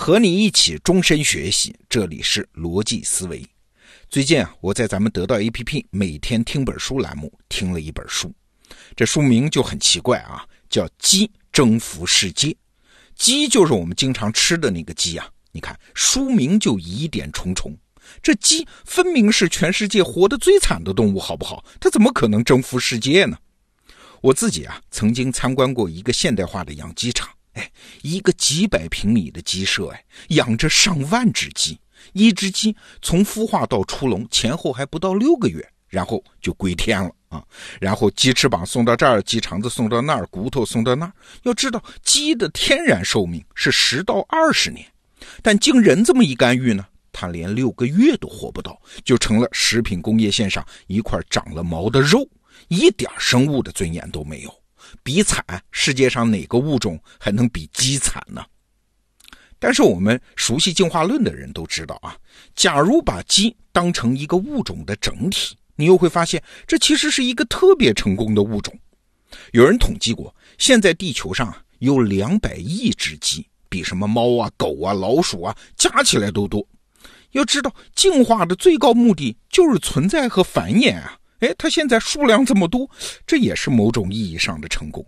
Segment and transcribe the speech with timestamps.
[0.00, 3.46] 和你一起终身学习，这里是逻辑思维。
[4.08, 8.32] 最近啊，我在咱们得到 APP 每天听本书栏目听了一本书，
[8.96, 12.48] 这书名就很奇怪啊，叫《鸡征服世界》。
[13.14, 17.76] 鸡就是我们经常吃的那个鸡啊，你看书名就疑点重重。
[18.22, 21.62] 这鸡分明是全世界活得最惨的动物，好不好？
[21.78, 23.36] 它怎么可能征服世界呢？
[24.22, 27.28] 我自己啊，曾经参观过一个现代化的养鸡场。
[27.54, 27.70] 哎，
[28.02, 31.78] 一个几百平米的鸡舍，哎，养着上万只鸡，
[32.12, 37.44] 一只鸡从孵化到出笼前后还不到六个月，然后就归天了啊！
[37.80, 41.12] 然后鸡翅膀送到这儿，鸡肠子送到那儿，骨头送到那儿。
[41.42, 44.86] 要知道，鸡的天然寿命是十到二十年，
[45.42, 52.28] 但经人这么一干预呢，它连六个月都活不到，就成了食品工业线上一块长了毛的肉，
[52.68, 54.59] 一点生物的尊严都没有。
[55.02, 58.44] 比惨，世界上哪个物种还能比鸡惨呢？
[59.58, 62.16] 但是我们熟悉进化论的人都知道啊，
[62.54, 68.74] 假如把鸡当成一个物种的整体，你又会发现这其实是一个特别成功的物种。
[69.52, 76.66] 有人统计过，现在地球上有两百亿只鸡，比什么猫啊、狗啊、老鼠啊加起来都多。
[77.32, 81.19] 要知道，进化的最高目的就是存在和繁衍啊。
[81.40, 82.88] 哎，它现在数量这么多，
[83.26, 85.04] 这也是某种意义上的成功。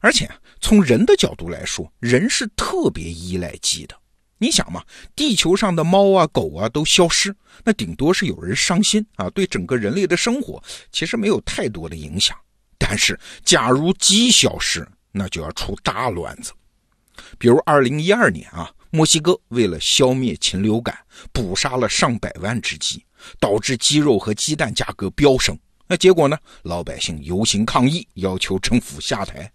[0.00, 3.96] 而且从人的角度来说，人是特别依赖鸡的。
[4.40, 4.84] 你想嘛，
[5.16, 7.34] 地球上的猫啊、狗啊都消失，
[7.64, 10.62] 那顶多是有人伤心啊，对整个人类的生活
[10.92, 12.36] 其实没有太多的影响。
[12.78, 16.52] 但是，假如鸡消失，那就要出大乱子。
[17.36, 20.96] 比如二零一二年啊，墨西哥为了消灭禽流感，
[21.32, 23.04] 捕杀了上百万只鸡。
[23.38, 26.36] 导致鸡肉和鸡蛋价格飙升，那结果呢？
[26.62, 29.50] 老百姓游行抗议，要求政府下台。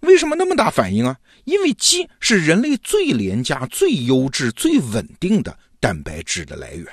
[0.00, 1.16] 为什么那么大反应啊？
[1.44, 6.86] 因为鸡是人类最廉价、最优质、最稳定的蛋白质的来源。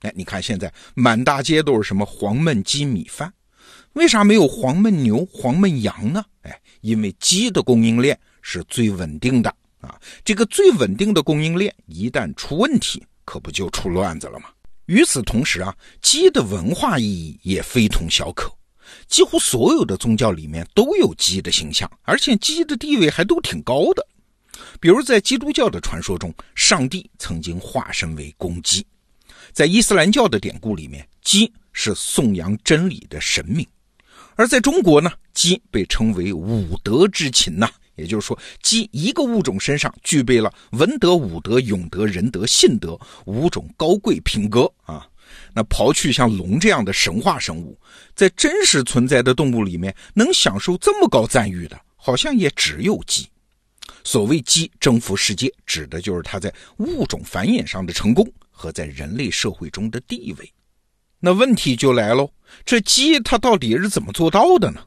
[0.00, 3.32] 哎，你看现在满大街都是什么黄焖鸡米饭，
[3.94, 6.24] 为啥没有黄焖牛、黄焖羊呢？
[6.42, 9.98] 哎，因为鸡的供应链是最稳定的啊。
[10.24, 14.48] 这个最稳定的供应链一旦出问题，可不就出乱子了吗？
[14.90, 18.52] 与此同时啊，鸡的文化意义也非同小可。
[19.06, 24.04] 几乎所有的宗教里面都有鸡的形象，而且鸡的地位还都挺高的。
[24.80, 28.82] 比如在基督教的传说中，上帝曾经化身为公鸡；
[29.52, 33.64] 在伊斯兰教的典故里面，鸡是颂扬真理的神明；
[34.34, 37.70] 而在中国呢，鸡被称为五德之禽呐。
[38.00, 45.06] 也就是说，鸡一个物种身上具备了文德、武德、勇德、仁德、信德五种高贵品格啊。
[45.54, 47.78] 那刨去像龙这样的神话生物，
[48.16, 53.28] 在真实存在的动物里面，能享受这么高赞誉的，好像也只有鸡。
[54.02, 60.52] 所谓鸡征服世界，指的就是它在物种繁衍上的成功和在人类社会中的地位。
[61.20, 62.32] 那问题就来喽，
[62.64, 64.82] 这鸡它到底是怎么做到的呢？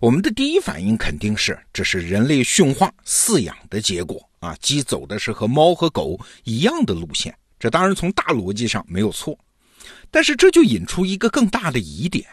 [0.00, 4.54] 我们的第一反应肯定是，这是人类驯化饲养的结果啊！
[4.60, 9.38] 鸡走的是和猫和狗一样的路线，这当然从大逻辑上没有错。
[10.10, 12.26] 但是这就引出一个更大的疑点：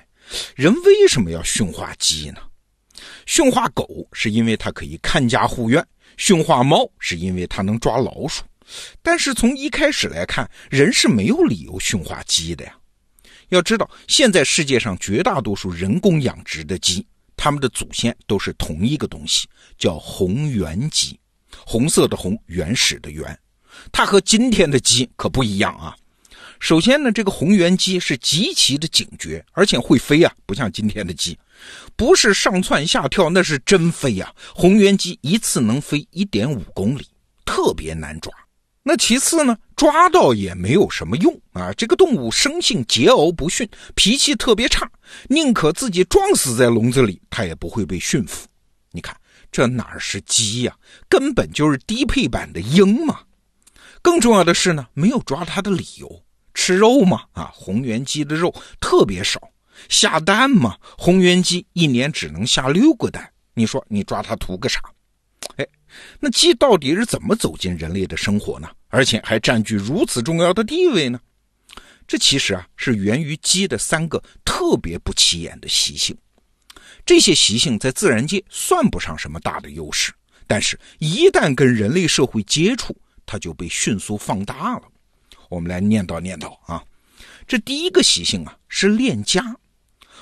[0.56, 2.38] 人为什么要驯化鸡呢？
[3.25, 5.86] 驯化狗是因为它可以看家护院，
[6.18, 8.44] 驯化猫是因为它能抓老鼠。
[9.02, 12.75] 但是从一开始来看，人是没有理由驯化鸡的呀。
[13.50, 17.06] 要知道，现在世界上绝大多数人工养殖的鸡。
[17.35, 21.19] 他们的祖先都是同一个东西，叫红原鸡，
[21.66, 23.38] 红色的红，原始的原。
[23.91, 25.95] 它和今天的鸡可不一样啊。
[26.59, 31.38] 首先呢，这个红原鸡是极其的警觉，而且会飞啊，不像今天的鸡，
[31.95, 34.33] 不是上窜下跳，那是真飞呀。
[34.55, 37.05] 红原鸡一次能飞一点五公里，
[37.44, 38.31] 特别难抓。
[38.85, 41.71] 那其次呢，抓到也没有什么用啊！
[41.71, 44.91] 这个动物生性桀骜不驯，脾气特别差，
[45.29, 48.45] 宁可自己撞死在笼子里，它也不会被驯服。
[48.91, 49.16] 你看
[49.49, 50.75] 这哪是鸡呀，
[51.07, 53.21] 根本就是低配版的鹰嘛！
[54.01, 56.21] 更重要的是呢，没有抓它的理由，
[56.53, 57.50] 吃肉嘛啊！
[57.53, 59.39] 红原鸡的肉特别少，
[59.88, 64.81] 下蛋嘛，红原鸡一年只能下六个蛋，你说你抓它图个啥？
[65.56, 65.65] 哎。
[66.19, 68.69] 那鸡到底是怎么走进人类的生活呢？
[68.90, 71.19] 而且还占据如此重要的地位呢？
[72.06, 76.16] 这其实啊是源于鸡的三个特别不起眼的习性。
[77.06, 80.13] 这些习性在自然界算不上什么大的优势，
[80.48, 84.84] 但是一旦跟人类社会接触，它就被迅速放大了。
[85.50, 86.84] 我们来念叨念叨啊。
[87.48, 89.56] 这第一个习性啊是恋家。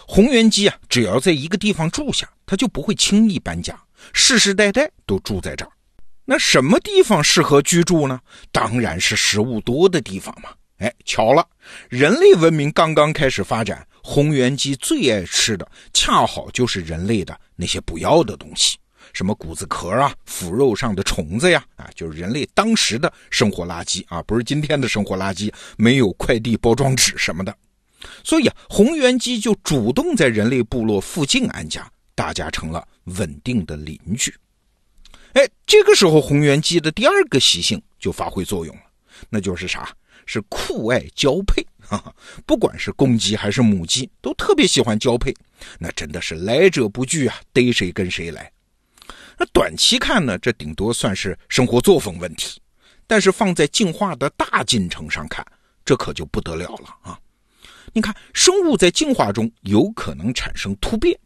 [0.07, 3.79] 红原鸡啊，只要在一个地方住下，它就不会轻易搬家。
[4.13, 5.71] 世世代代都住在这儿，
[6.25, 8.19] 那什么地方适合居住呢？
[8.51, 10.49] 当然是食物多的地方嘛。
[10.77, 11.45] 哎，巧了，
[11.89, 18.77] 人类文明刚刚开始发展，红原鸡最爱吃的恰好就是人类的那些不要的东西，
[19.13, 27.55] 什么谷子壳啊、腐肉上的虫子呀，啊，就是人类当时的生活垃圾啊，不是今天的生活垃圾，没有快递包装纸什么的。
[28.23, 34.33] 所以啊，红原鸡就主动在人类部落附近安家，大家成了稳定的邻居。
[35.33, 38.81] 哎，这个时候红原鸡的第二个习性就发挥作用了，
[39.29, 39.95] 那就是啥？
[40.25, 41.65] 是酷爱交配。
[41.79, 42.15] 哈哈，
[42.45, 45.33] 不管是公鸡还是母鸡，都特别喜欢交配。
[45.79, 48.51] 那真的是来者不拒啊，逮谁跟谁来。
[49.37, 52.61] 那短期看呢，这顶多算是生活作风问题，
[53.07, 55.45] 但是放在进化的大进程上看，
[55.83, 57.19] 这可就不得了了啊！
[57.91, 61.19] 你看，生物在进化中有可能产生突变，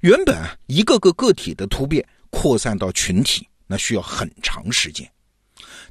[0.00, 0.36] 原本
[0.66, 5.10] 一个个个体的突变扩散到群体，那需要很长时间。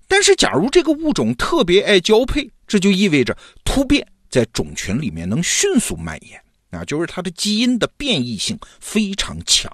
[0.08, 6.40] 但是，假如这个物种特别爱交配，这就意味着突变在种群里面能迅速蔓延
[6.70, 9.72] 啊，就是它的基因的变异性非常强。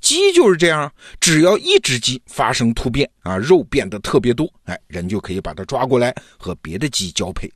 [0.00, 7.50] 鸡就是这样，只要一只鸡发生突变啊，肉变得特别多，哎，人就可以把它抓过来和别的鸡交配，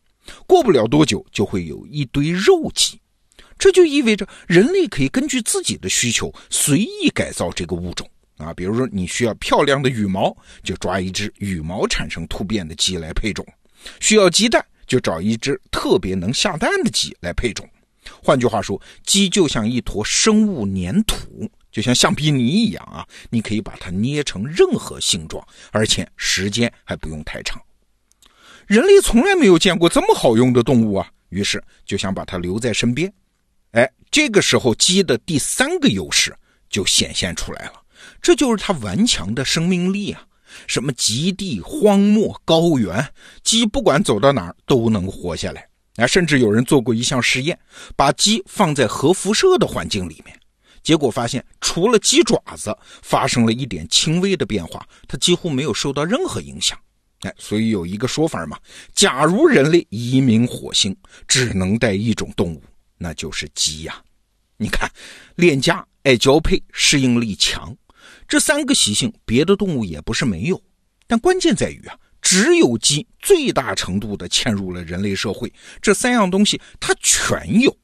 [0.46, 3.00] 过不了多久就会有一堆肉鸡。
[3.58, 8.08] 这就意味着人类可以根据自己的需求随意改造这个物种。
[8.38, 10.32] 啊，比如说你需要漂亮的羽毛，
[10.62, 13.44] 就抓一只羽毛产生突变的鸡来配种；
[13.98, 17.68] 需要鸡蛋，就找一只特别能下蛋的鸡来配种。
[18.22, 27.60] 换句话说，鸡就像一坨生物粘土，就像橡皮泥一样啊，你可以把它捏成任何形状，而且时间还不用太长。
[28.68, 33.12] 人类从来没有见过这么好用的动物啊，于是就想把它留在身边。
[33.72, 36.34] 哎，这个时候鸡的第三个优势
[36.70, 37.74] 就显现出来了。
[38.22, 40.24] 这就是它顽强的生命力啊！
[40.66, 43.12] 什么极地、荒漠、高原，
[43.44, 45.68] 鸡不管走到哪儿都能活下来。
[45.96, 47.58] 啊，甚至有人做过一项实验，
[47.96, 50.38] 把鸡放在核辐射的环境里面，
[50.82, 56.78] 结果发现，除了鸡爪子发生了一点轻微的变化，它几乎没有受到任何影响。
[57.22, 58.56] 哎，所以有一个说法嘛，
[58.94, 62.62] 假如人类移民火星，只能带一种动物，
[62.98, 64.02] 那就是鸡呀。
[64.56, 64.90] 你看，
[65.36, 67.76] 恋家、爱交配、适应力强。
[68.26, 70.60] 这三个习性，别的动物也不是没有，
[71.06, 75.50] 但关键在于啊，只有鸡最大程度的嵌入了人类社会。
[75.80, 77.74] 这三样东西它全有，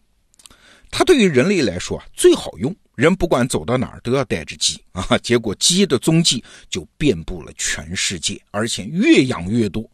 [0.90, 5.16] 它对于人类来说啊最好用，人不管走到哪儿都要带着鸡啊。
[5.18, 9.88] 结果鸡的踪迹就遍布了全世界，而且越养越多。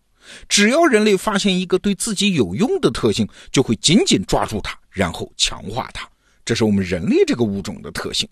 [0.48, 6.08] 只要人类发现一个对自己有用的特性，就会紧紧抓住它，然后强化它。
[6.44, 8.28] 这是我们人类这个物种的特性。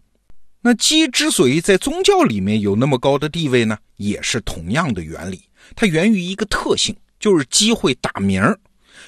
[0.60, 5.40] 那鸡之所以在宗教里面有那么高的地位呢，也是同样的原理。
[5.76, 8.58] 它源于一个特性，就是鸡会打鸣儿。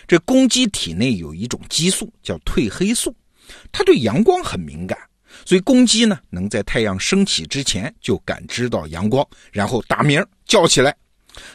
[0.06, 3.14] 这公鸡体内有一种激素叫褪黑素，
[3.72, 4.96] 它对阳光很敏感，
[5.44, 10.96] 所以公鸡呢能在太阳升起之前就感知到阳光，然后打鸣叫起来。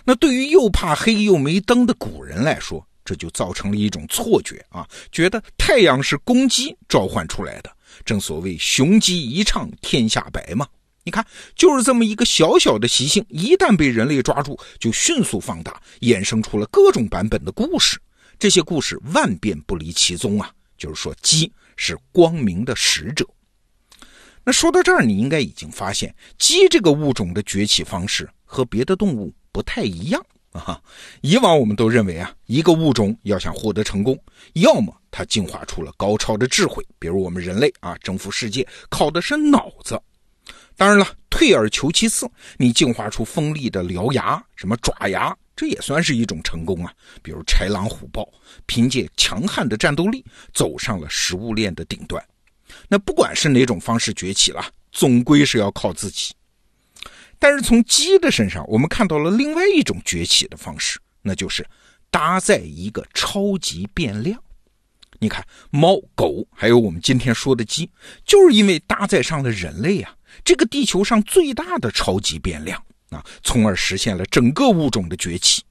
[0.04, 7.72] 那对于又怕黑又没灯的古人来说，这就造成了一种错觉啊，觉得太阳是公鸡召唤出来的。
[8.04, 10.68] 正所谓雄鸡一唱天下白嘛，
[11.04, 11.26] 你看，
[11.56, 17.98] 就是这么一个小小的习性，一旦被人类抓住，就迅速放大，衍生出了各种版本的故事。
[18.38, 23.26] 这些故事万变不离其宗啊，就是说鸡是光明的使者。
[24.44, 30.26] 那说到这儿，你应该已经发现，鸡这个物种的崛起方式和别的动物不太一样。
[30.60, 30.82] 啊，
[31.22, 34.18] 以往我们都认为啊，一个物种要想获得成功，
[34.54, 40.02] 要么它进化出了高超的智慧，比如我们人类啊，征服世界靠的是脑子。
[40.78, 46.94] 当然了，退而求其次，你进化出锋利的獠牙、什么爪牙，这也算是一种成功啊。
[47.22, 48.28] 比如豺狼虎豹，
[48.66, 52.24] 凭借强悍的战斗力走上了食物链的顶端。
[52.88, 56.34] 那不管是哪种方式崛起了，总归是要靠自己。
[57.40, 61.66] 但是从鸡的身上，我们看到了另外一种崛起的方式，那就是
[62.10, 64.42] 搭载一个超级变量。
[65.20, 67.90] 你看，猫、狗，还有我们今天说的鸡，
[68.26, 70.14] 就是因为搭载上了人类啊，
[70.44, 75.64] 这个地球上最大的超级变量啊，从而实现了整个物种的崛起。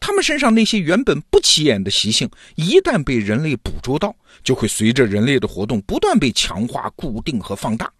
[0.00, 7.92] 它们身上那些原本不起眼的习性，一旦被人类捕捉到，就会随着人类的活动不断被强化、固定和放大。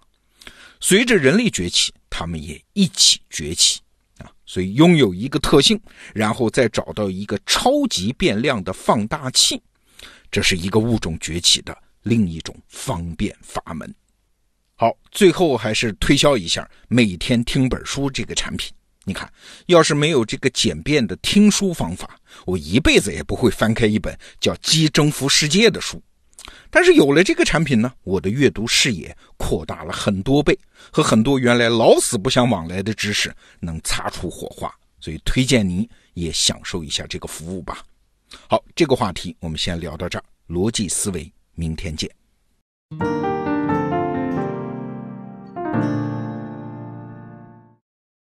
[0.80, 3.80] 随着人类崛起，他们也一起崛起
[4.18, 4.30] 啊！
[4.46, 5.80] 所以拥有一个特性，
[6.14, 9.60] 然后再找到一个超级变量的放大器，
[10.30, 13.94] 这是一个物种崛起的另一种方便法门。
[14.74, 18.72] 好，最后还是推销一下每天听本书这个产品。
[19.04, 19.32] 你看，
[19.66, 26.02] 要是没有这个简便的听书方法，我一辈子也不会翻开一本叫《鸡征服世界》的书。
[26.70, 30.58] 但是有了这个产品呢，我的阅读视野扩大了很多倍，
[30.90, 34.72] 和很多原来老死不相往来的知识能擦出火花。
[35.00, 37.84] 所以推荐你也享受一下这个服务吧。
[38.48, 40.24] 好，这个话题我们先聊到这儿。
[40.48, 42.10] 逻辑思维，明天见。